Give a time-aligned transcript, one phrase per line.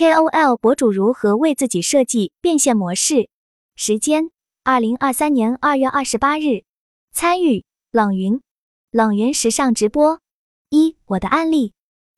[0.00, 3.28] KOL 博主如何为自己设计变现模式？
[3.76, 4.30] 时间：
[4.64, 6.64] 二零二三年二月二十八日。
[7.12, 8.40] 参与：冷云。
[8.90, 10.18] 冷云时尚直播。
[10.70, 11.74] 一、我的案例。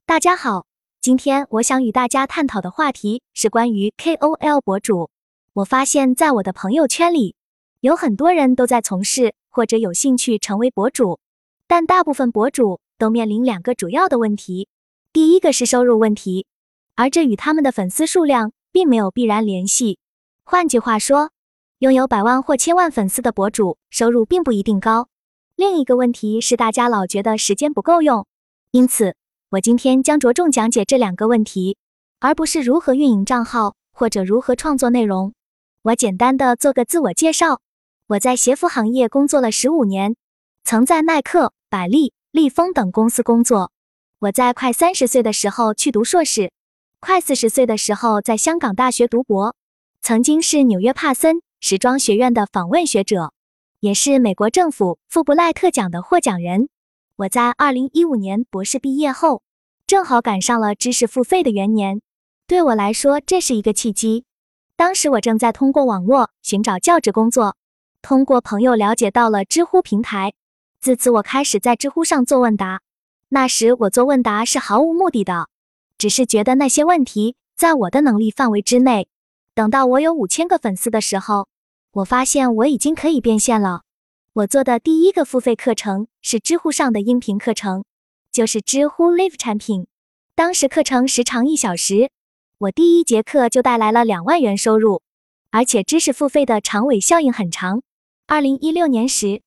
[0.07, 0.65] 大家好，
[1.01, 5.11] 今天我想与大家探讨的话题是关于 KOL 博主。
[5.55, 7.35] 我发现，在我的朋友圈里，
[7.81, 11.19] 有很多人都在从事或者有兴趣成为博主，
[11.67, 14.69] 但大部分博主都面临两个主要的问题。
[15.13, 16.47] 第一个是收入问题。
[17.03, 19.99] 而这与他们的粉丝数量并没有必然联系。
[20.45, 21.33] 换句话说，
[21.81, 25.09] 拥有百万或千万粉丝的博主收入并不一定高。
[25.57, 28.25] 另一个问题是，大家老觉得时间不够用。
[28.71, 29.17] 因此，
[29.51, 31.77] 我今天将着重讲解这两个问题，
[32.21, 35.35] 而不是如何运营账号或者如何创作内容。
[35.83, 37.61] 我简单的做个自我介绍：
[38.07, 40.15] 我在鞋服行业工作了十五年，
[40.63, 43.73] 曾在耐克、百丽、立丰等公司工作。
[44.21, 46.53] 我在快三十岁的时候去读硕士。
[47.05, 49.57] 快四十岁的时候，在香港大学读博，
[50.01, 53.33] 曾经是纽约帕森时装学院的访问学者，
[53.81, 56.69] 也是美国政府富布赖特奖的获奖人。
[57.17, 59.43] 我在二零一五年博士毕业后，
[59.85, 62.01] 正好赶上了知识付费的元年，
[62.47, 64.25] 对我来说这是一个契机。
[64.77, 67.57] 当时我正在通过网络寻找教职工作，
[68.01, 70.35] 通过朋友了解到了知乎平台，
[70.81, 72.81] 自此我开始在知乎上做问答。
[73.31, 75.49] 那时我做问答是毫无目的的。
[76.03, 79.07] 只是觉得那些问题在我的能力范围之内。
[79.55, 81.47] 等到我有五千个粉丝的时候，
[81.93, 83.83] 我发现我已经可以变现了。
[84.33, 87.85] 我做的第一个付费课程是知乎上的音频课程，
[88.33, 89.87] 就是知乎 Live 产品。
[90.35, 92.11] 当时课程时长一小时，
[92.59, 95.03] 我第一节课就带来了两万元收入，
[95.53, 97.81] 而且知识付费的长尾效应很长。
[98.27, 99.43] 二零一六年时，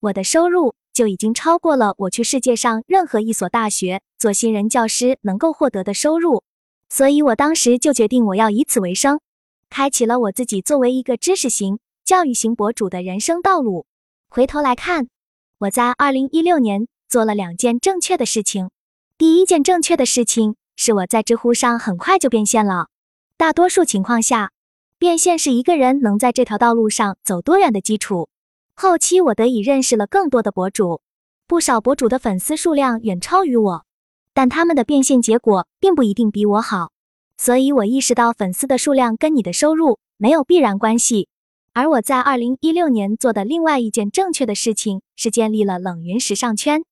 [0.00, 0.74] 我的收入。
[1.00, 6.44] 就已经超过了我去世界上任何一所大学做新人教师能够获得的收入，
[6.90, 9.18] 所以我当时就决定我要以此为生，
[9.70, 13.86] 开启了我自己作为一个知识型、教育型博主的人生道路。
[14.28, 15.08] 回头来看，
[15.60, 18.68] 我在二零一六年做了两件正确的事情。
[19.16, 22.88] 第一件正确的事情是我在知乎上很快就变现了。
[23.38, 24.50] 大多数情况下，
[24.98, 28.28] 变现是一个人能在这条道路上走多远的基础。
[28.82, 31.02] 后期我得以认识了更多的博主，
[31.46, 33.84] 不少博主的粉丝数量远超于我，
[34.32, 36.90] 但他们的变现结果并不一定比我好，
[37.36, 41.28] 所以我意识到粉丝的数量跟你的收入没有必然关系。
[41.74, 46.82] 而我在二零一六年做的另外一件正确的事情是建立了冷云时尚圈。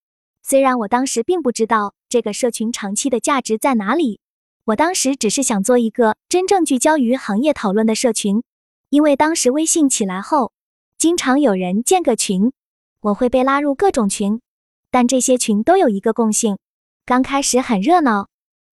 [0.43, 4.21] 虽然我当时并不知道这个社群长期的价值在哪里，
[4.67, 8.43] 我当时只是想做一个真正聚焦于行业讨论的社群，
[8.91, 10.53] 因为当时微信起来后。
[10.99, 12.51] 经常有人建个群，
[13.01, 14.41] 我会被拉入各种群，
[14.91, 16.59] 但这些群都有一个共性：
[17.07, 18.27] 刚开始很热闹，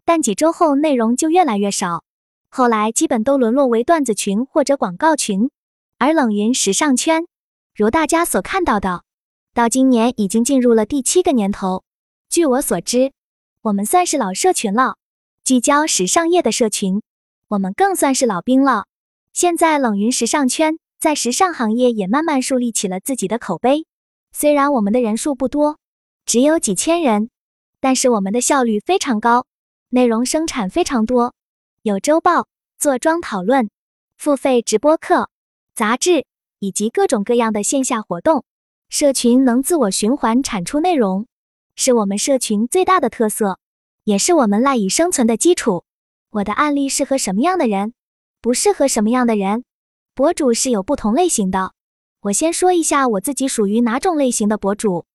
[0.05, 2.03] 但几周后内容就越来越少，
[2.49, 5.51] 后来基本都沦落为段子群或者广告群。
[5.99, 7.27] 而冷云时尚圈，
[7.75, 9.03] 如大家所看到的，
[9.53, 11.83] 到今年已经进入了第七个年头。
[12.27, 13.11] 据我所知，
[13.61, 14.95] 我们算是老社群了，
[15.43, 17.03] 聚焦时尚业的社群，
[17.49, 18.85] 我们更算是老兵了。
[19.31, 20.79] 现在冷云时尚圈。
[21.05, 23.85] 在时尚行业也慢慢树立起了自己的口碑。
[24.31, 25.77] 虽然我们的人数不多，
[26.25, 27.29] 只有几千人，
[27.79, 29.45] 但是我们的效率非常高，
[29.89, 31.35] 内容生产非常多，
[31.83, 32.47] 有周报、
[32.79, 33.69] 坐庄讨论、
[34.17, 35.29] 付费直播课、
[35.75, 36.25] 杂志
[36.57, 38.43] 以及各种各样的线下活动。
[38.89, 41.27] 社群能自我循环产出内容，
[41.75, 43.59] 是我们社群最大的特色，
[44.05, 45.83] 也是我们赖以生存的基础。
[46.31, 47.93] 我的案例适合什么样的人，
[48.41, 49.65] 不适合什么样的人。
[50.15, 51.73] 博主是有不同类型的，
[52.21, 55.05] 我先说一下我自己属于哪种类型的博主。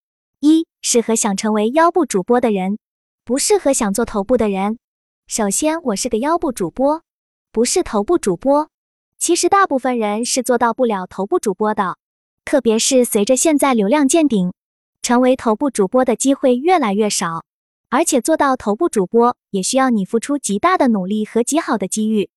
[0.41, 2.79] 一、适合想成为腰部主播的人，
[3.25, 4.79] 不适合想做头部的人。
[5.27, 7.03] 首先，我是个腰部主播，
[7.51, 8.69] 不是头部主播。
[9.17, 11.97] 其实大部分人是做到不了头部主播的，
[12.45, 14.53] 特别是随着现在流量见顶，
[15.01, 17.47] 成为头部主播的机会越来越少，
[17.89, 22.29] 而且做到头部主播也需要你付出极大的努力和极好的机遇。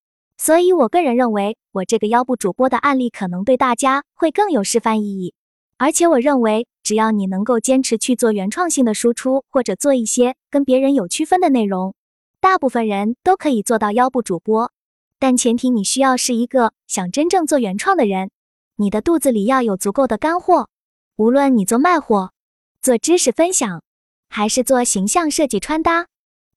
[0.44, 5.34] 所以，我个人认为，我这个腰部主播的案例可能对大家会更有示范意义。
[5.78, 11.96] 而且，我认为，只要你能够坚持去做原创性的输出，或者做一些跟别人有区分的内容，
[12.42, 14.70] 大部分人都可以做到腰部主播。
[15.18, 18.30] 但前提，你需要是一个想真正做原创的人，
[18.76, 20.68] 你的肚子里要有足够的干货。
[21.16, 22.34] 无论你做卖货、
[22.82, 23.82] 做知识分享，
[24.28, 26.08] 还是做形象设计穿搭，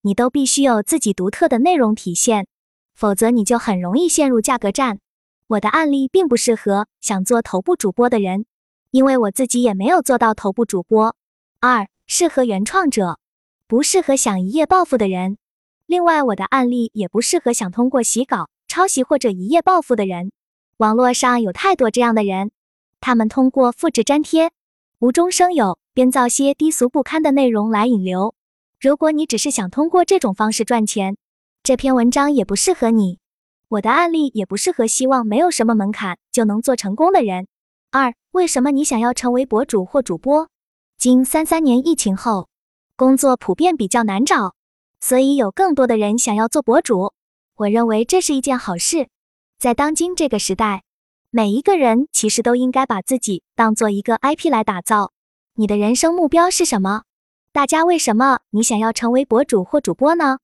[0.00, 2.48] 你都必须有自己独特的内容体现。
[2.96, 4.98] 否则你就很容易陷入价格战。
[5.48, 8.46] 我的案例并不适合想做头部主播的人，
[8.90, 11.14] 因为我自己也没有做到头部主播。
[11.60, 13.18] 二，适合原创者，
[13.68, 15.38] 不适合想一夜暴富的人。
[15.86, 20.32] 另外，我的案例也不适合想通过洗稿、抄袭或者一夜暴富的人。
[20.78, 22.50] 网络上有太多这样的人，
[23.00, 24.50] 他们通过复制粘贴、
[24.98, 28.34] 无中生有、编造些低俗不堪的内容来引流。
[28.80, 31.16] 如果你只是想通过这种方式赚钱，
[31.66, 33.18] 这篇文章也不适合你。
[33.66, 37.48] 我的案例也不适合希望没有什么门槛就能做成功的人。
[37.90, 40.48] 二、为什么你想要成为博主或主播？
[40.96, 42.48] 经三三年疫情后，
[42.94, 44.54] 工作普遍比较难找。
[45.00, 47.12] 所以有更多的人想要做博主，
[47.56, 49.08] 我认为这是一件好事。
[49.58, 50.84] 在当今这个时代，
[51.30, 55.10] 每一个人其实都应该把自己当做一个 IP 来打造。
[55.56, 57.02] 你的人生目标是什么？
[57.52, 60.38] 大家为什么你想要成为博主或主播呢？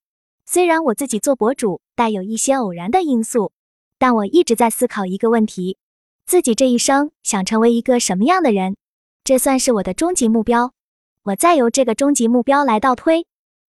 [0.52, 3.52] 虽然我自己做博主带有一些偶然的因素，
[3.96, 5.78] 但我一直在思考一个问题：
[6.26, 8.76] 自己这一生想成为一个什么样的人？
[9.24, 10.74] 这算是我的终极目标。
[11.22, 13.26] 我再由这个终极目标来倒推。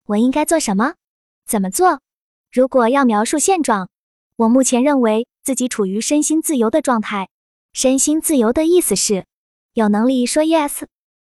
[0.08, 0.96] 我应该做什么？
[1.46, 2.02] 怎么做？
[2.52, 3.88] 如果要描述现状，
[4.36, 7.30] 我目前认为自己处于身心自由的状态。
[7.72, 9.24] 身心自由的意思是
[9.72, 10.82] 有能力说 yes，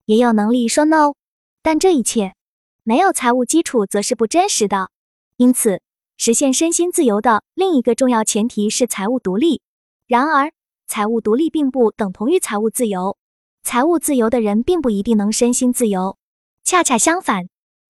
[0.07, 1.15] 也有能力说 no。
[1.63, 2.35] 但这一切
[2.83, 4.91] 没有财务基础，则是不真实的。
[5.37, 5.81] 因此，
[6.17, 9.63] 实现身心自由的另一个重要前提是财务独立。
[10.07, 10.53] 然而，
[10.87, 13.17] 财务独立并不等同于财务自由。
[13.63, 16.19] 财务自由的人并不一定能身心自由，
[16.63, 17.49] 恰恰相反。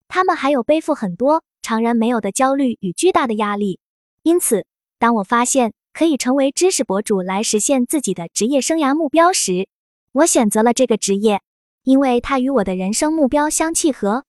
[0.08, 3.80] 他们还有背负很多常人没有的焦虑与巨大的压力，
[4.22, 4.64] 因此，
[4.98, 9.68] 当我发现可以成为知识博主来实现自己的职业生涯目标时，
[10.12, 11.42] 我选择了这个职业，
[11.82, 14.24] 因为它与我的人生目标相契合。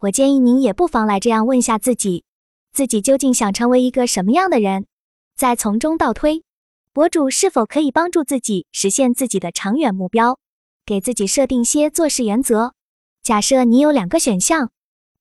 [0.00, 2.24] 我建议您也不妨来这样问下自己：
[2.72, 4.86] 自己究竟想成为一个什么样的人？
[5.36, 6.44] 再从中倒推，
[6.92, 10.38] 博主是否可以帮助自己实现自己的长远目标？
[10.86, 12.74] 给自己设定些做事原则。
[13.22, 14.70] 假设你有两个选项。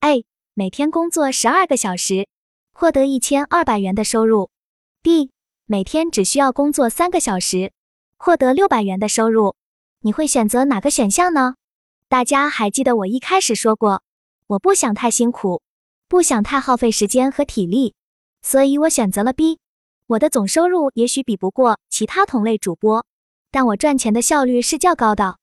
[0.01, 2.27] A 每天工作十二个小时，
[2.71, 4.49] 获得一千二百元的收入。
[5.01, 5.31] B
[5.65, 7.73] 每天只需要工作三个小时，
[8.17, 9.55] 获得六百元的收入。
[10.01, 11.55] 你会选择哪个选项呢？
[12.07, 14.01] 大家还记得我一开始说过，
[14.47, 15.61] 我不想太辛苦，
[16.09, 17.93] 不想太耗费时间和体力，
[18.41, 19.59] 所以我选择了 B。
[20.07, 23.05] 我的总收入也许比不过其他同类主播，
[23.51, 25.37] 但我赚钱的效率是较高的，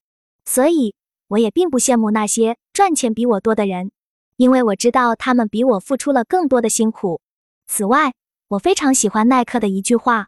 [0.45, 0.97] 所以
[1.29, 3.93] 我也并不羡慕那些赚钱比我多的人。
[4.37, 7.21] 因为我知道他们比我付出了更多的辛苦。
[7.69, 8.13] 此外，
[8.49, 10.27] 我非常喜欢耐克的一句话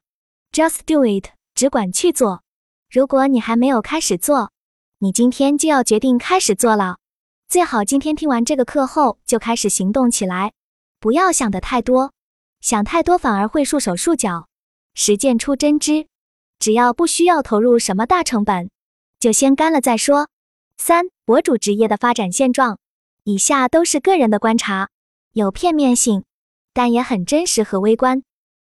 [0.53, 2.43] ：“Just do it，只管去做。”
[2.89, 4.53] 如果你还没有开始做，
[5.01, 6.99] 你今天就要决定开始做了。
[7.49, 10.53] 最好今天听完这个课后就开始行动起来，
[11.01, 12.13] 不要想的太多，
[12.61, 14.49] 想太多反而会束手束脚。
[14.95, 16.09] 实践出真知，
[16.59, 18.69] 只要不需要投入什么大成本，
[19.19, 20.29] 就先干了再说。
[20.77, 22.79] 三、博主职业的发展现状。
[23.25, 24.91] 以下都是个人的观察，
[25.33, 26.25] 有片面性，
[26.75, 28.23] 但也很真实和微观。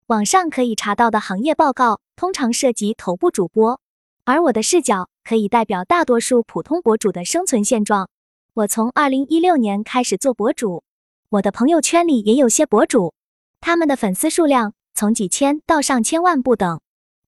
[0.06, 3.80] 网上可以查到的行业报告通常涉及头部主播，
[4.24, 8.08] 而我的视角可以代表大多数普通博主的生存现状。
[8.54, 10.84] 我从二零一六年开始做博主，
[11.30, 13.14] 我的朋友圈里也有些博主，
[13.62, 16.78] 他们的粉丝数量从几千到上千万不等。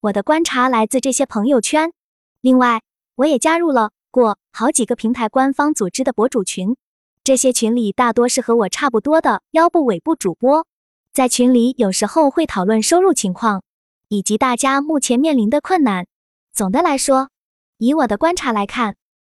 [0.03, 1.95] 我的观察来自这些朋友圈。
[2.43, 2.83] 另外，
[3.15, 6.77] 我也加入了过好几个平台官方组织的博主群。
[7.23, 10.67] 这些群里大多是和我差不多的腰部、尾部主播，
[11.15, 13.63] 在群里有时候会讨论收入情况
[14.09, 16.07] 以及大家目前面临的困难。
[16.53, 17.31] 总的来说，
[17.79, 18.97] 以我的观察来看，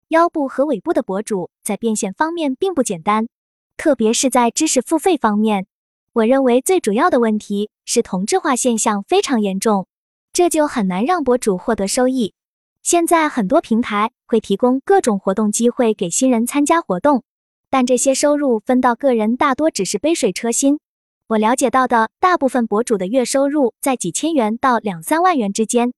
[0.10, 3.28] 腰部和尾部的博主在变现方面并不简单，
[3.76, 5.68] 特别是在知识付费方面。
[6.14, 9.86] 我认为最主要的问题是同质化现象非常严重，
[10.32, 12.34] 这就很难让博主获得收益。
[12.82, 17.24] 现在很多平台会提供各种活动机会给新人参加活动。
[17.70, 20.80] 但这些收入分到个人，大多只是杯水车薪。
[21.28, 25.92] 我了解到的大部分博主的月收入在几千元到两三万元之间。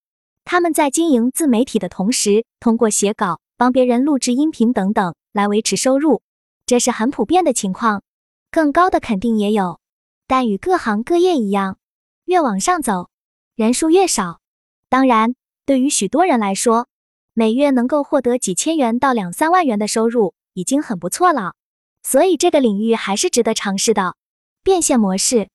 [0.44, 6.22] 他们在经营自媒体的同时，通过写稿、帮别人录制音频等等来维持收入，
[6.66, 8.04] 这是很普遍的情况。
[8.50, 9.82] 更高的肯定也有，
[10.28, 11.78] 但与各行各业一样，
[12.24, 13.10] 越往上走，
[13.56, 14.39] 人数越少。
[14.88, 15.36] 当然，
[15.66, 16.88] 对于许多人来说，
[17.34, 21.56] 每月能够获得几千元到两三万元的收入已经很不错了。
[22.01, 24.16] 所以这个领域还是值得尝试的。
[24.63, 25.50] 变现模式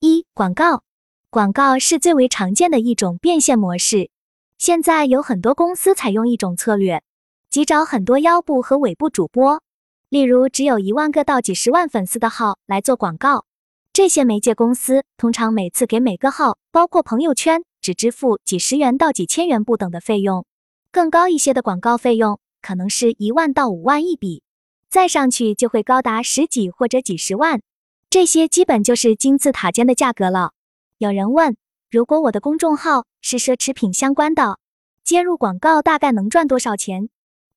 [0.00, 0.82] 一：广告。
[1.28, 4.08] 广告是最为常见的一种变现模式。
[4.56, 7.02] 现在有很多公司采用一种策略，
[7.50, 9.60] 即找很多腰部和尾部主播，
[10.08, 13.44] 例如只有一万个到几十万粉丝的号来做广告。
[13.92, 20.46] 这些媒介公司通常每次给每个号，包括朋友圈，只支付几十元到几千元不等的费用。
[20.92, 24.44] 更高一些的广告费用可能是一万到五万一笔。
[24.88, 27.60] 再上去就会高达十几或者几十万，
[28.08, 30.52] 这些基本就是金字塔尖的价格了。
[30.98, 31.56] 有人问，
[31.90, 34.58] 如果我的公众号是奢侈品相关的，
[35.02, 37.08] 接入广告大概能赚多少钱？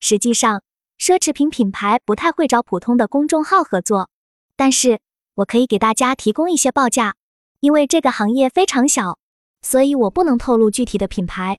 [0.05, 0.61] 实际上，
[0.99, 4.09] 奢侈品品牌不太会找普通的公众号合作，
[4.57, 4.99] 但是
[5.35, 7.15] 我可以给大家提供一些报价。
[7.61, 9.17] 因为这个行业非常小，
[9.61, 11.57] 所以我不能透露具体的品牌。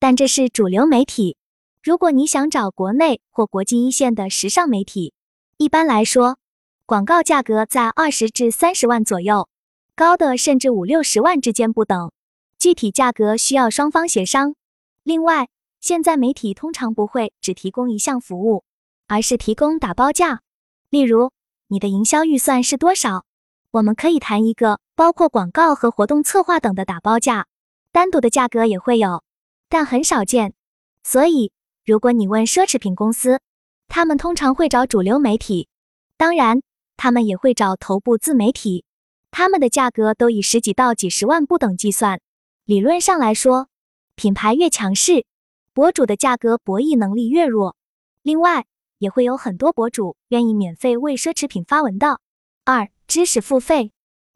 [0.00, 1.36] 但这是主流媒体。
[1.84, 5.14] 如果你想找国内或国际一线的时尚媒体，
[5.58, 6.38] 一般来说，
[6.86, 9.48] 广告价格在二十至三十万左右，
[9.94, 12.10] 高的甚至五六十万之间不等。
[12.58, 14.56] 具体价格需要双方协商。
[15.04, 15.48] 另外，
[15.84, 18.64] 现在媒体通常不会只提供一项服务，
[19.06, 20.40] 而是提供打包价。
[20.88, 21.30] 例如，
[21.68, 23.26] 你的营销预算是多少？
[23.70, 27.48] 我们可以谈一个包括广告和活动策划等的打包价，
[27.92, 29.22] 单独的价格也会有，
[29.68, 30.54] 但很少见。
[31.02, 31.52] 所以，
[31.84, 33.42] 如果你问奢侈品公司，
[33.86, 35.68] 他们通常会找主流媒体，
[36.16, 36.62] 当然，
[36.96, 38.86] 他们也会找头部自媒体，
[39.30, 42.22] 他们的价格都以十几到几十万不等计算。
[42.64, 43.68] 理论上来说，
[44.14, 45.26] 品牌越强势，
[45.74, 47.74] 博主的价格博弈能力越弱。
[48.22, 48.64] 另外，
[48.98, 52.20] 也会有很多博主愿意免费为奢侈品发文的。
[52.64, 53.90] 二知识付费，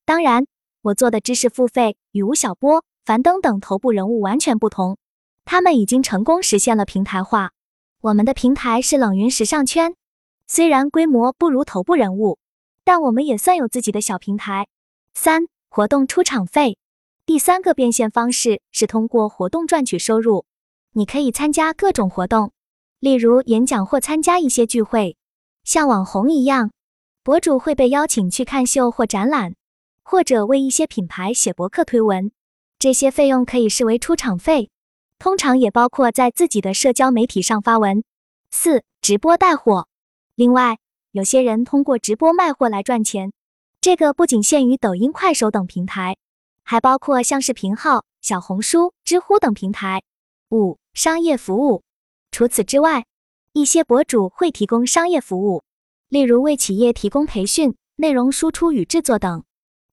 [0.05, 0.49] 当然，
[0.83, 4.97] 我做的知识付费与吴晓波、樊登等头部人物完全不同，
[5.45, 7.53] 他们已经成功实现了平台化。
[8.01, 9.95] 我们的平台是冷云时尚圈，
[10.49, 12.41] 虽然规模不如头部人物，
[12.83, 14.67] 但我们也算有自己的小平台。
[15.15, 16.79] 三活动出场费，
[17.25, 20.45] 第三个变现方式是通过活动赚取收入。
[20.99, 22.51] 你可以参加各种活动，
[22.99, 25.17] 例如演讲或参加一些聚会，
[25.63, 26.73] 像网红一样。
[27.23, 29.55] 博主会被邀请去看秀或展览，
[30.03, 32.33] 或者为一些品牌写博客推文，
[32.81, 34.71] 这些费用可以视为出场费，
[35.21, 38.03] 通常也包括在自己的社交媒体上发文。
[38.51, 39.87] 四、直播带货。
[40.35, 40.79] 另外，
[41.13, 43.33] 有些人通过直播卖货来赚钱，
[43.81, 46.17] 这个不仅限于抖音、快手等平台，
[46.65, 50.03] 还包括像视频号、小红书、知乎等平台。
[50.51, 51.83] 五、商业服务。
[52.31, 53.07] 除此之外，
[53.53, 55.63] 一些博主会提供商业服务。
[56.09, 59.45] 例如为企业提供培训、内容输出与制作等，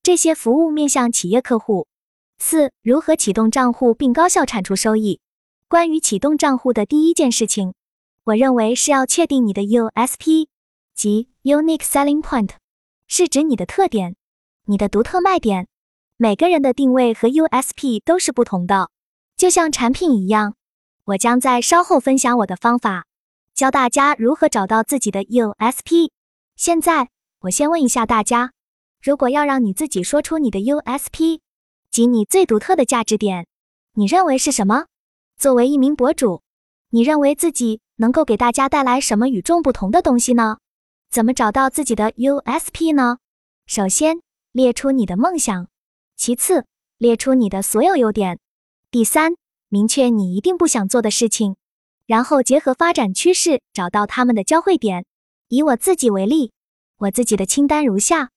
[0.02, 1.86] 这些服务面向企业客户。
[2.38, 5.20] 四、如何启动账户并高效产出收益？
[5.68, 7.74] 关于启动账户的第一件事情，
[8.24, 10.46] 我认为是要确定你的 USP，
[10.94, 12.50] 即 Unique Selling Point，
[13.06, 14.16] 是指你的特点，
[14.66, 15.68] 你的独特卖点。
[16.16, 18.90] 每个人的定位和 USP 都是不同的，
[19.36, 20.54] 就像产品一样。
[21.04, 23.06] 我将在稍后分享我的方法。
[23.54, 26.10] 教大家如何找到自己的 USP。
[26.56, 27.08] 现在，
[27.40, 28.52] 我先问一下大家：
[29.02, 31.40] 如果要让你自己说出你的 USP，
[31.90, 33.46] 即你最独特的价值点，
[33.94, 34.86] 你认为是什么？
[35.38, 36.42] 作为一名博主，
[36.90, 40.58] 你认为自己能够给大家带来什么与众不同的东西呢？
[41.10, 43.18] 怎么找到自己的 USP 呢？
[43.66, 44.20] 首先，
[44.52, 45.66] 列出你的梦想；
[46.14, 46.66] 其次，
[46.98, 48.36] 列出你的所有优点；
[48.96, 49.34] 第三，
[49.68, 51.56] 明确你一定不想做的事情。
[52.06, 55.04] 然后结合发展趋势，找到他们的交汇点。
[55.48, 56.52] 以我自己为例，
[56.96, 58.30] 我自己的清单如下：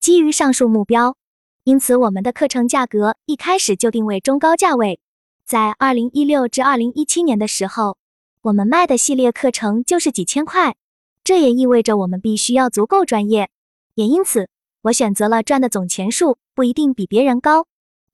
[0.00, 1.18] 基于上述目标，
[1.64, 5.00] 因此我们的课程价格一开始就定位中高价位。
[5.44, 7.98] 在二零一六至二零一七年的时候，
[8.40, 10.76] 我们卖的系列课程就是几千块，
[11.24, 13.50] 这也意味着我们必须要足够专业。
[13.96, 14.48] 也因此，
[14.80, 17.66] 我选择了赚的总钱数不一定比别人高，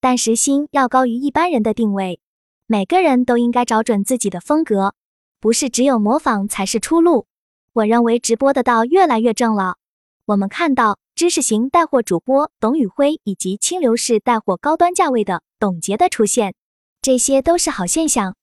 [0.02, 2.18] 但时薪要高于一般人的定位。
[2.66, 4.94] 每个人都应该找准自己的风格。
[5.38, 7.26] 不是只有模仿才是出路。
[7.72, 9.76] 我认为直播的道越来越正了。
[10.24, 16.54] 我们看到知识型带货主播董宇辉以及清流式带货高端价位的董洁的出现，
[17.00, 18.34] 这些都是好现象。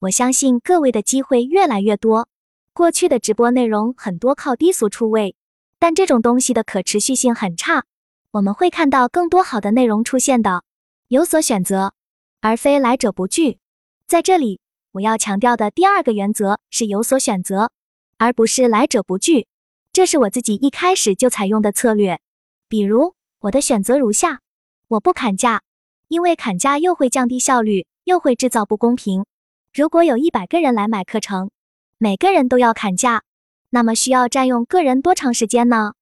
[0.00, 2.28] 我相信各位的机会越来越多。
[2.74, 5.34] 过去的直播内容很多靠低俗出位，
[5.78, 7.84] 但这种东西的可持续性很差。
[8.32, 10.62] 我们会看到更多好的内容出现的，
[11.08, 11.94] 有所选择，
[12.40, 13.58] 而非来者不拒。
[14.06, 14.60] 在这里。
[14.96, 17.70] 我要强调的第二个原则是有所选择，
[18.16, 19.46] 而不是来者不拒。
[19.92, 22.18] 这是我自己一开始就采用的策略。
[22.66, 24.40] 比如，我的选择如下：
[24.88, 25.60] 我不砍价，
[26.08, 29.26] 因为砍价又会降低效率，又会制造不公平。
[29.74, 31.50] 如果有一百个人来买课程，
[31.98, 33.22] 每个人都要砍价，
[33.68, 35.92] 那么需要占用个人多长时间呢？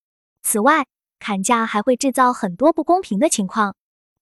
[0.44, 0.86] 此外，
[1.18, 3.74] 砍价还会制造很多不公平的情况。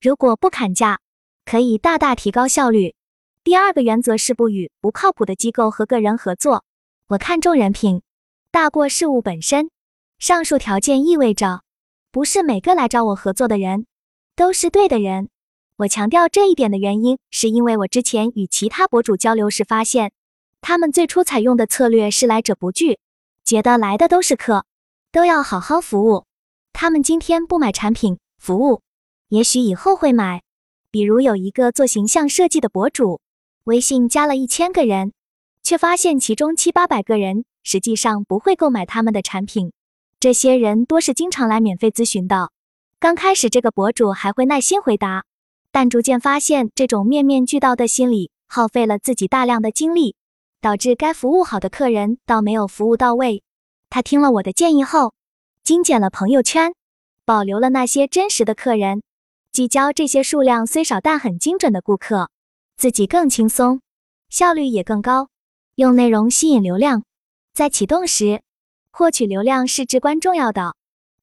[0.03, 0.99] 如果不砍价，
[1.45, 2.97] 可以大大提高效率。
[3.45, 6.65] 第二个原则是不与不靠谱的机构和个人合作。
[7.07, 8.03] 我看重人品，
[8.51, 9.71] 大过事物本身。
[10.19, 11.63] 上述条件意味着，
[12.11, 13.87] 不是每个来找我合作的人
[14.35, 15.29] 都是对的人。
[15.77, 20.11] 我强调这一点的原因，是因为我之前与其他博主交流时发现，
[20.61, 22.99] 他们最初采用的策略是来者不拒，
[23.45, 24.67] 觉得来的都是客，
[25.13, 26.25] 都要好好服务。
[26.73, 28.83] 他们今天不买产品服务，
[29.33, 30.43] 也许以后会买。
[30.91, 33.23] 比如有一个做形象设计的博主，
[33.65, 35.15] 微信加了一千个人，
[35.63, 39.73] 却发现其中七八百个人实际上不会购买他们的产品。
[40.21, 42.51] 这些人多是经常来免费咨询的。
[43.01, 45.25] 刚开始这个博主还会耐心回答，
[45.71, 50.15] 但逐渐发现这种面面俱到的心理耗费了自己大量的精力，
[50.61, 53.43] 导致该服务好的客人倒没有服务到位。
[53.89, 55.15] 他听了我的建议后，
[55.65, 56.75] 精简了朋友圈，
[57.25, 59.03] 保留了那些真实的客人，
[59.53, 62.31] 聚焦这些数量虽少但很精准的顾客，
[62.79, 63.83] 自己更轻松，
[64.31, 65.29] 效率也更高。
[65.75, 67.05] 用内容吸引流量，
[67.53, 68.41] 在启动时
[68.91, 70.75] 获取流量是至关重要的。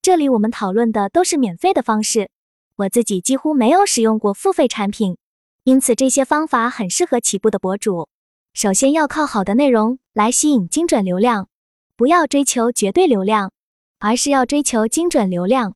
[0.03, 2.29] 这里我们讨论的都是免费的方式，
[2.75, 5.17] 我自己几乎没有使用过付费产品，
[5.63, 8.09] 因此这些方法很适合起步的博主。
[8.53, 11.48] 首先要靠好的内容来吸引精准流量。
[11.95, 13.51] 不要追求绝对流量，
[13.98, 15.74] 而是要追求精准流量。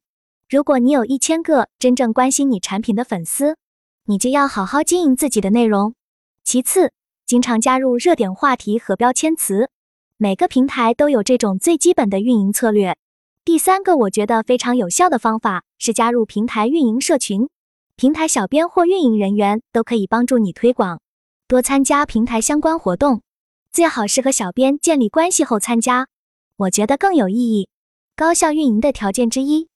[0.53, 3.57] 如果你有一千个真正关心你产品的粉丝，
[4.05, 5.95] 你就要好好经营自己的内容。
[6.43, 6.91] 其次，
[7.25, 9.71] 经常加入热点话题和标签词，
[10.15, 12.95] 每个平台都有这种最基本的运营策略。
[13.43, 17.49] 第三个我觉得非常有效的方法是加入平台运营社群，
[17.95, 21.01] 平台小编或运营人员都可以帮助你推广，
[21.47, 23.23] 多参加平台相关活动，
[23.71, 26.09] 最好是和小编建立关系后参加。
[26.57, 27.69] 我觉得更有意义。
[28.15, 29.67] 高效运营的条件之一，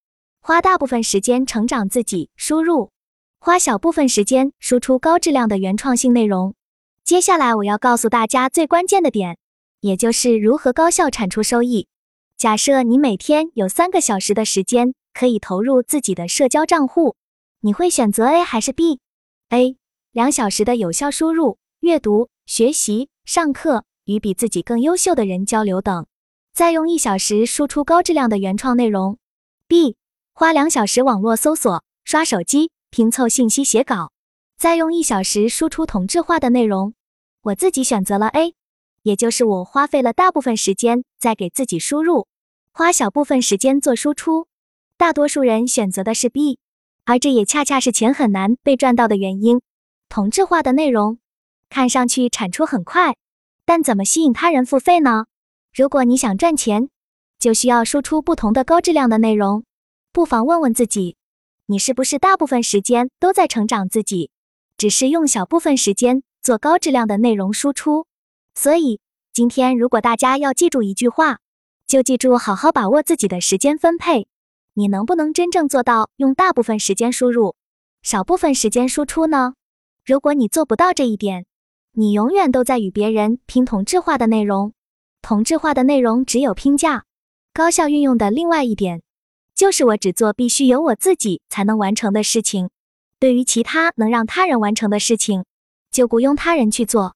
[0.41, 2.91] 花大部分时间成长自己，输入，
[3.39, 6.55] 花小部分时间输出高质量的原创性内容。
[7.03, 9.37] 接下来我要告诉大家最关键的点，
[9.81, 11.87] 也就是如何高效产出收益。
[12.37, 17.15] 假设你每天有三个小时的时间可以投入自己的社交账户，
[17.61, 19.75] 你会选择 A 还是 B？A
[20.11, 26.05] 两小时的有效输入、阅读、学习、上课，与比自己更优秀的人交流等。
[26.53, 29.17] 再用一小时输出高质量的原创内容。
[29.67, 29.96] B.
[30.39, 34.11] 花两小时网络搜索、刷手机、拼凑信息、写稿，
[34.55, 36.93] 再用一小时输出同质化的内容。
[37.41, 38.53] 我自己选择了 A，
[39.01, 42.27] 也就是我花费了大部分时间在给自己输入，
[42.71, 44.45] 花小部分时间做输出。
[44.95, 46.59] 大多数人选择的是 B，
[47.05, 49.61] 而这也恰恰是钱很难被赚到的原因。
[50.07, 51.17] 同质化的内容
[51.67, 53.15] 看上去产出很快，
[53.65, 55.25] 但怎么吸引他人付费呢？
[55.73, 56.89] 如果你想赚钱，
[57.39, 59.63] 就需要输出不同的高质量的内容。
[60.17, 61.15] 不妨问问自己，
[61.67, 64.31] 你是不是大部分时间都在成长自己，
[64.75, 68.07] 只是用小部分时间做高质量的内容输出？
[68.55, 68.99] 所以，
[69.31, 71.37] 今天如果大家要记住一句话，
[71.85, 74.27] 就记住好好把握自己的时间分配。
[74.73, 77.55] 你能不能真正做到用大部分时间输入，
[78.01, 79.53] 少部分时间输出呢？
[80.03, 81.45] 如果你做不到这一点，
[81.91, 84.73] 你永远都在与别人拼同质化的内容。
[85.21, 87.05] 同质化的内容只有拼价，
[87.53, 89.03] 高效运用的另外一点，
[89.57, 92.69] 就是我只做必须由我自己才能完成的事情。
[93.19, 95.45] 对于其他能让他人完成的事情，
[95.89, 97.15] 就雇佣他人去做。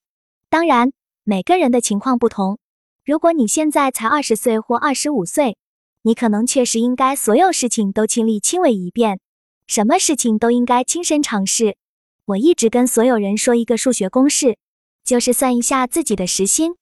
[0.49, 0.91] 当然，
[1.23, 2.57] 每个人的情况不同。
[3.05, 5.55] 如果你现在才二十岁或二十五岁，
[6.01, 9.19] 你可能确实应该所有事情都亲力亲为一遍，
[9.67, 11.77] 什么事情都应该亲身尝试。
[12.25, 14.57] 我一直跟所有人说一个数学公式，
[15.03, 16.73] 就是算一下自己的时薪。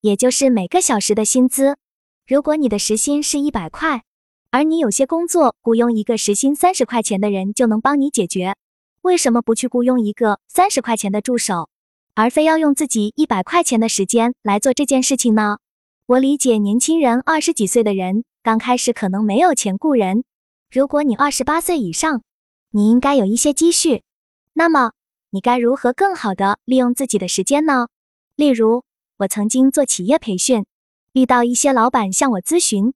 [0.00, 1.76] 也就是每个小时的薪资。
[2.26, 4.02] 如果你的时薪是一百块，
[4.54, 8.54] 而你有些工作雇佣一个时薪三十块钱的人就能帮你解决，
[9.02, 11.68] 为什么不去雇佣一个三十块钱的助手，
[12.14, 15.58] 而非要用自己一百块钱的时间来做这件事情呢？
[16.06, 20.22] 我理解年轻人二十几岁的人刚开始可能没有钱雇人。
[20.70, 22.22] 如果你二十八岁以上，
[22.70, 24.04] 你应该有一些积蓄，
[24.52, 24.92] 那么
[25.30, 27.88] 你该如何更好的利用自己的时间呢？
[28.36, 28.84] 例如。
[29.18, 30.66] 我曾经做企业培训，
[31.12, 32.92] 遇到一些老板向我咨询。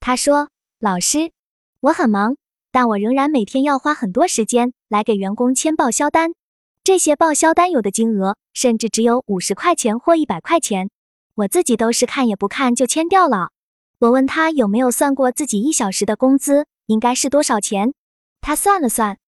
[0.00, 0.50] 他说
[0.84, 1.30] ：“老师，
[1.78, 2.36] 我很忙，
[2.72, 6.32] 但我仍然每天要花很多时间来给员工签报销单。
[6.82, 10.90] 这些报销单有的金额甚至只有五十块钱或一百块钱，
[11.36, 13.50] 我自己都是看也不看就签掉了。”
[14.00, 17.94] 我问他有没有算过自己一小时的工资应该是多少钱。
[18.40, 19.18] 他算了算，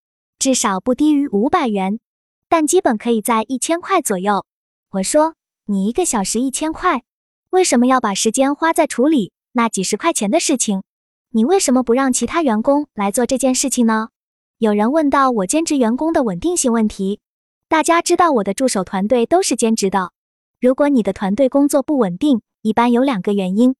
[0.40, 2.00] 至少不低于五百元，
[2.48, 4.44] 但基本可以在一千块左右。
[4.90, 5.36] 我说。
[5.66, 7.04] 你一个小时一千块，
[7.50, 10.82] 为什么要把时间花在处理那几十块钱的事情？
[11.36, 14.10] 你为什么不让其他员工来做这件事情呢？
[14.58, 17.18] 有人问到我兼职员工的稳定性问题。
[17.68, 20.12] 大家知道我的助手团队都是兼职的。
[20.60, 23.74] 如果你的团队工作不稳定，一般有两个原因。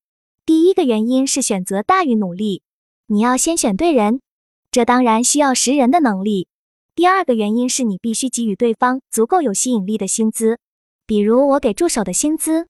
[0.45, 2.63] 第一个原因是选择大于努力，
[3.07, 4.21] 你要先选对人，
[4.73, 6.49] 这当然需要识人的能力。
[6.97, 10.59] 第二个原因是你必须给予对方足够有吸引力的薪资。
[11.07, 12.67] 比如我给助手的薪资，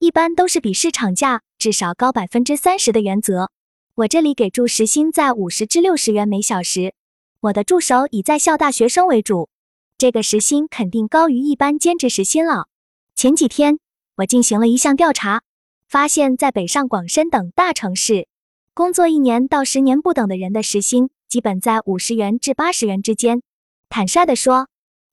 [0.00, 3.52] 一般都是比市场价至少高百分之三十的原则。
[3.96, 6.94] 我这里给出时薪在五十至六十元每小时，
[7.38, 9.48] 我的助手以在校大学生为主，
[9.96, 12.66] 这个时薪肯定高于一般兼职时薪了。
[13.14, 13.78] 前几天
[14.16, 15.42] 我进行了一项调查，
[15.86, 18.26] 发现，在北上广深等大城市，
[18.74, 23.42] 工作一年到十年不等的人的时薪基本在五十元至八十元之间。
[23.88, 24.66] 坦率地说，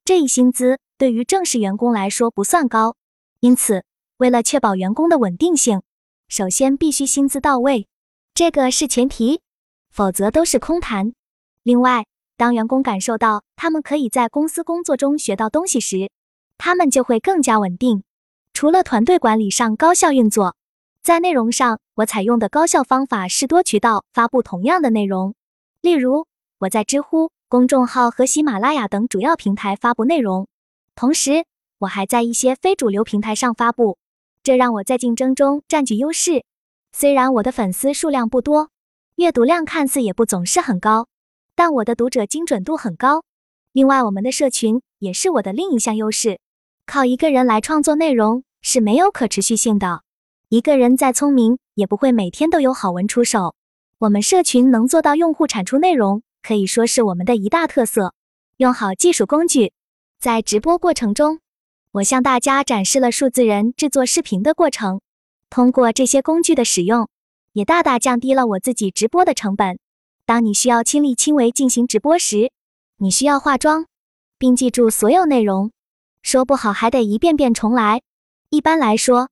[0.04, 2.96] 这一薪资对于正式员工来说不算高，
[3.42, 3.86] 因此，
[4.18, 5.84] 为了确保员工的稳定性，
[6.28, 7.88] 首先必须薪资到位。
[8.34, 9.42] 这个是前提，
[9.92, 11.14] 否则都是空谈。
[11.64, 12.06] 另外，
[12.38, 16.10] 当员工感受到他们可以在公司工作中学到东西时，
[16.58, 18.04] 他们就会更加稳定。
[18.54, 20.56] 除了团队管理上高效运作，
[21.04, 25.36] 在内容上，我采用的高效方法是多渠道发布同样的内容。
[25.82, 26.26] 例如，
[26.60, 30.48] 我在知乎公众号和喜马拉雅等主要平台发布内容，
[30.96, 31.46] 同时
[31.80, 33.98] 我还在一些非主流平台上发布，
[34.42, 36.46] 这让我在竞争中占据优势。
[36.94, 38.70] 虽然我的粉丝数量不多，
[39.16, 41.08] 阅读量看似也不总是很高，
[41.56, 43.24] 但我的读者精准度很高。
[43.72, 46.40] 另外，我们的社群也是我的另一项优势。
[46.86, 50.02] 靠一个人来创作内容是没有可持续性的，
[50.50, 53.56] 一个人再聪明也不会每天都有好文出手。
[54.00, 58.14] 我们社群能做到用户产出内容，可以说是我们的一大特色。
[58.58, 59.72] 用好技术工具，
[60.20, 61.40] 在直播过程中，
[61.94, 65.00] 我向大家展示了数字人制作视频的过程。
[65.52, 67.10] 通过这些工具的使用，
[67.52, 69.78] 也大大降低了我自己直播的成本。
[70.26, 72.54] 当你需要亲力亲为进行直播时，
[72.96, 73.86] 你需要化妆，
[74.38, 75.74] 并记住所有内容，
[76.24, 78.02] 说不好还得一遍遍重来。
[78.50, 79.30] 一般来说，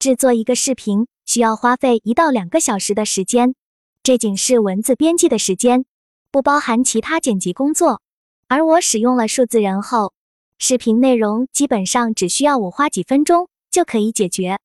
[0.00, 3.54] 制作一个视频需要花费一到两个小时的时间，
[4.02, 5.84] 这仅是文字编辑的时间，
[6.32, 8.02] 不包含其他剪辑工作。
[8.48, 10.14] 而我使用了数字人后，
[10.58, 14.58] 视频内容基本上只需要我花几分钟就可以解决。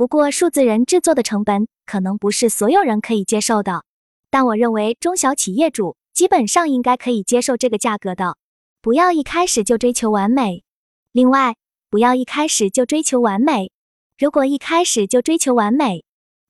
[0.00, 3.84] 不过，数字人制作的成本可能不是所有人可以接受的，
[4.30, 8.38] 但我认为中小企业主基本上应该可以接受这个价格的。
[8.80, 10.64] 不要一开始就追求完美，
[11.12, 11.54] 另外，
[11.90, 13.72] 不要一开始就追求完美。
[14.18, 16.02] 如果一开始就追求完美，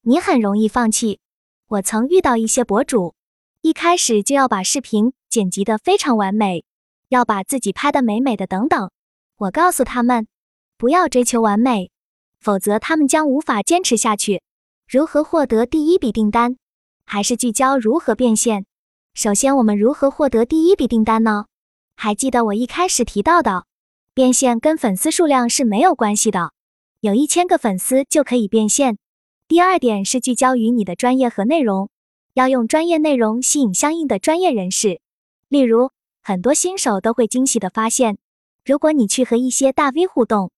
[0.02, 1.18] 你很容易放弃。
[1.66, 3.16] 我曾遇到一些博主，
[3.62, 6.62] 一开始就要把视频剪辑得非常完美，
[7.08, 8.92] 要把自己拍得美美的等等。
[9.38, 10.28] 我告诉他们，
[10.78, 11.90] 不要追求完美。
[12.40, 14.42] 否则，他们将无法坚持下去。
[14.88, 16.57] 如何获得第一笔订单？
[17.05, 18.64] 还是聚焦如何变现？
[19.12, 21.46] 首先，我们如何获得第一笔订单呢？
[21.96, 23.66] 还记得我一开始提到的，
[24.14, 26.53] 变现跟粉丝数量是没有关系的，
[27.00, 28.96] 有一千个粉丝就可以变现。
[29.46, 31.90] 第二点是聚焦于你的专业和内容，
[32.33, 35.00] 要用专业内容吸引相应的专业人士。
[35.48, 35.90] 例如，
[36.22, 38.16] 很多新手都会惊喜的发现，
[38.64, 40.50] 如果你去和一些大 V 互动。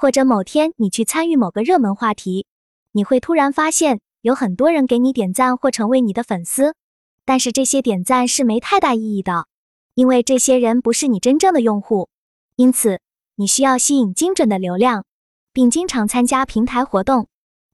[0.00, 2.46] 或者某天你去参与某个热门话题，
[2.92, 6.76] 你会突然发现有很多人给你点赞或成为你的粉丝，
[7.24, 9.46] 但是这些点赞是没太大意义的，
[9.94, 12.08] 因为这些人不是你真正的用户。
[12.54, 13.00] 因此，
[13.34, 15.04] 你需要吸引精准的流量，
[15.52, 17.26] 并经常参加平台活动。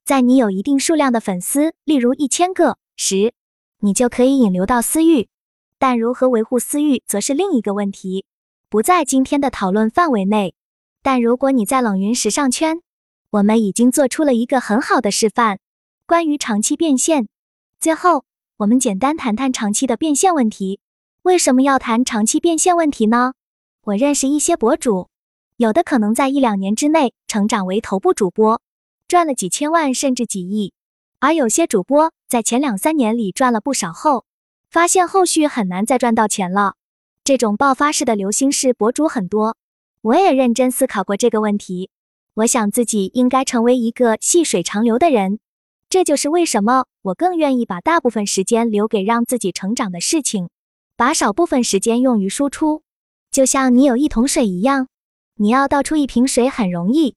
[0.03, 3.35] 在你有一定数量的粉丝，例如一千个时，
[3.81, 5.29] 你就可以引流到私域。
[5.77, 8.25] 但如何维护私域，则是另一个问题，
[8.67, 10.54] 不在今天的讨论范围内。
[11.05, 12.81] 但如果你在冷云时尚圈，
[13.29, 15.59] 我们已经做出了一个很好的示范。
[16.07, 17.27] 关于长期变现，
[17.79, 18.25] 最后
[18.57, 20.79] 我们简单谈谈长期的变现问题。
[21.21, 23.33] 为什么要谈长期变现问题呢？
[23.83, 25.09] 我认识一些博主，
[25.57, 28.59] 有的可能在一两年之内成长为头部主播，
[29.07, 30.73] 赚了几千万甚至几亿；
[31.19, 34.25] 而有些主播在前两三年里赚了不少后，
[34.71, 36.73] 发现后续很难再赚到钱了。
[37.23, 39.55] 这种爆发式的流星式博主很多。
[40.05, 41.89] 我也认真思考过这个问题，
[42.35, 45.39] 我想自己应该成为一个细水长流的人，
[45.89, 50.49] 这就是为什么我更愿意把大部分时间留给让自己成长的事情，
[50.95, 52.83] 把少部分时间用于输出。
[53.31, 54.89] 就像你有一桶水一样，
[55.37, 57.15] 你要倒出一瓶水很容易，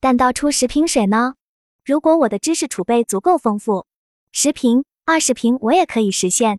[0.00, 1.34] 但倒出十瓶水呢？
[1.84, 3.84] 如果我的知识储备足够丰富，
[4.32, 6.58] 十瓶、二十瓶我也可以实现。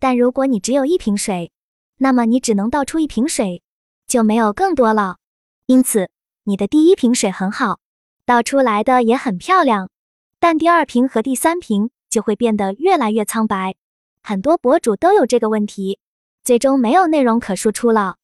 [0.00, 1.52] 但如果你只有一瓶水，
[1.98, 3.62] 那么你只能倒出一瓶水，
[4.08, 5.18] 就没有更多了。
[5.70, 6.10] 因此，
[6.42, 7.78] 你的第一瓶水很好，
[8.26, 9.88] 倒出来的也很漂亮，
[10.40, 13.76] 但第二瓶和第三瓶就会变得越来越苍白。
[14.20, 16.00] 很多博主都有这个问题，
[16.42, 18.16] 最终没有内容可输出了。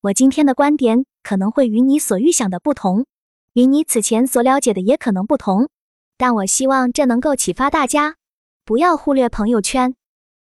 [0.00, 3.04] 我今天的观点可能会与你所预想的不同，
[3.52, 5.68] 与你此前所了解的也可能不同，
[6.16, 8.16] 但我希望这能够启发大家，
[8.64, 9.94] 不要忽略朋友圈。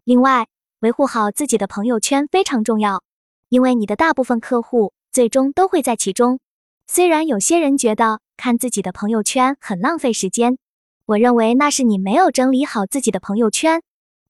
[0.06, 0.48] 另外，
[0.80, 3.04] 维护好自己的朋友圈非常重要，
[3.50, 6.40] 因为你的大部分客户最终都会在其中。
[6.86, 10.58] 虽然有些人觉得看自己的朋友圈很浪费时间，
[11.06, 13.82] 我认为那是你没有整理好自己的朋友圈。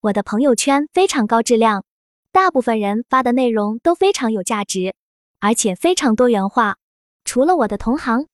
[0.02, 1.84] 我的朋友圈非常高质量，
[2.32, 4.94] 大部分人发的内容都非常有价值，
[5.39, 6.78] 而且非常多元化。
[7.26, 8.28] 除了我的同行，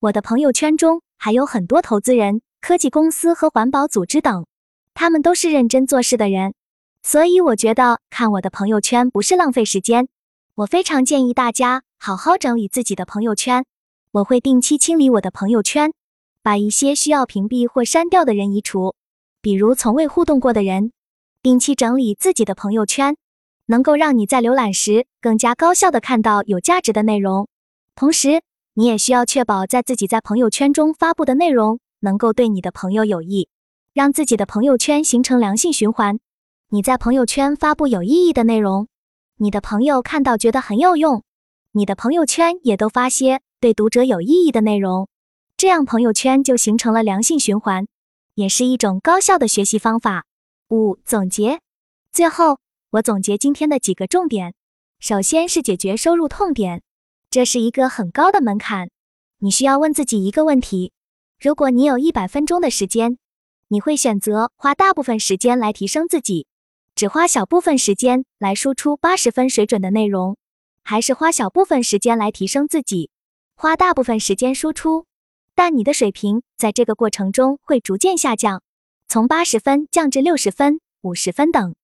[0.00, 4.46] 我的朋友圈中还有很多投资人、科技公司和环保组织等，
[4.94, 6.54] 他们都是认真做事的人，
[7.02, 10.08] 所以我觉得看我的朋友圈不是浪费时间。
[10.56, 13.66] 我非常建议大家好好整理自己的朋友圈，
[14.10, 15.92] 我会定期清理我的朋友圈，
[16.40, 18.94] 把一些需要屏蔽或删掉的人移除，
[19.42, 20.92] 比如从未互动过的人。
[21.42, 23.18] 定期整理自己的朋友圈，
[23.66, 27.48] 能够让你在浏览时更加高效的看到有价值的内容。
[27.94, 28.40] 同时，
[28.72, 33.50] 你也需要确保在自己在朋友圈中发布的内容能够对你的朋友有益，
[33.92, 36.18] 让自己的朋友圈形成良性循环。
[36.70, 38.88] 你在朋友圈发布有意义的内容，
[39.38, 41.22] 你的朋友看到觉得很有用，
[41.72, 45.10] 你的朋友圈也都发些对读者有意义的内容，
[45.58, 47.86] 这样朋友圈就形成了良性循环，
[48.34, 50.24] 也是一种高效的学习方法。
[50.70, 51.60] 五总结，
[52.12, 52.60] 最后
[52.92, 54.54] 我总结今天的几个重点。
[55.00, 56.82] 首先是解决收入痛点，
[57.28, 58.88] 这是一个很高的门槛。
[59.40, 60.92] 你需要问自己一个问题：
[61.38, 63.18] 如果你有一百分钟的时间，
[63.68, 66.46] 你会选择花大部分时间来提升自己，
[66.96, 70.38] 只花小部分时间来输出八十分水准的内容，
[70.82, 73.10] 还是花小部分时间来提升自己，
[73.54, 75.04] 花大部分时间输出，
[75.54, 78.62] 但你的水平在这个过程中会逐渐下降？
[79.08, 81.74] 从八十分降至六十分、五十分等，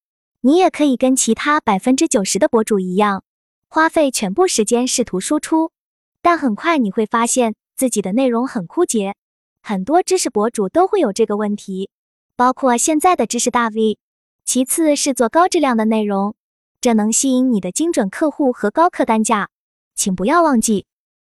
[0.40, 3.22] 你也可以跟其他百分之九十的博主一样，
[3.68, 5.72] 花费全部时间试图输出，
[6.22, 9.14] 但很快你会发现自己的内容很枯竭。
[9.60, 11.90] 很多知识博主都会有这个问题，
[12.34, 13.98] 包括现在的知识大 V。
[14.44, 16.34] 其次是做高质量的内容，
[16.80, 19.48] 这能吸引你的精准客户和高客单价。
[19.94, 20.86] 请不要忘记，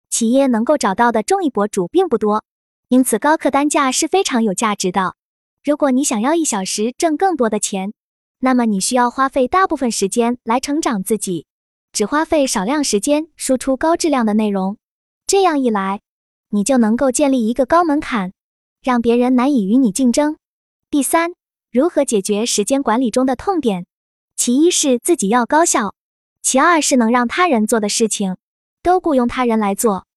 [0.09, 2.43] 企业能够找到的中意博主并不多，
[2.89, 5.15] 因此高客单价是非常有价值的。
[5.63, 7.93] 如果你想要一小时挣更多的钱，
[8.39, 11.47] 那么你需要花费大部分时间来成长自己，
[11.91, 14.77] 只花费少量时间输出高质量的内容。
[15.25, 16.01] 这样一来，
[16.49, 18.33] 你就能够建立一个高门槛，
[18.83, 20.37] 让别人难以与你竞争。
[20.91, 21.33] 第三，
[21.75, 23.85] 如何解决时间管理中的痛点？
[24.37, 25.93] 其一是自己要高效，
[26.41, 28.37] 其二是能让他人做的事情
[28.81, 30.07] 都雇佣他人来做。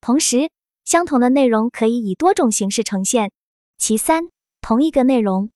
[0.00, 0.48] 同时，
[0.84, 3.32] 相同的内容可以以多种形式呈现。
[3.78, 4.28] 其三。
[4.60, 5.50] 同一个内容，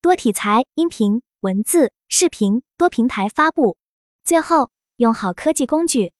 [0.00, 3.76] 多题材、音频、文字、视频多平台发布。
[4.24, 6.12] 最后，用好科技工具，